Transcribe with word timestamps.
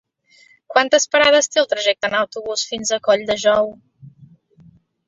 Quantes 0.73 1.05
parades 1.15 1.51
té 1.55 1.61
el 1.63 1.69
trajecte 1.75 2.11
en 2.11 2.17
autobús 2.23 2.67
fins 2.73 2.95
a 2.95 3.01
Colldejou? 3.11 3.73